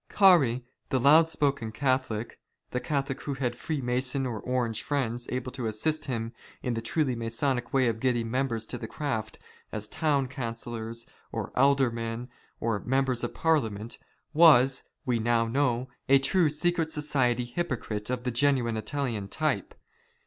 [0.09, 2.39] Carey, the loud spoken Catholic—
[2.71, 7.15] the Catholic who had Freemason or Orange friends able to assist him in the truly
[7.15, 9.37] Masonic way of getting members of the craft
[9.71, 12.29] as Town Councillors, or Aldermen,
[12.59, 13.99] or Members of Parliament—
[14.45, 19.75] was, We now know, a true secret society hypocrite of the genuine Italian type.